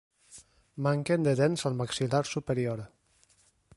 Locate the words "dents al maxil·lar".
1.41-2.23